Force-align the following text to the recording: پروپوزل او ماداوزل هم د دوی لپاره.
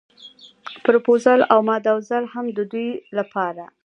پروپوزل 0.83 1.39
او 1.53 1.59
ماداوزل 1.69 2.23
هم 2.33 2.45
د 2.57 2.59
دوی 2.71 2.89
لپاره. 3.17 3.65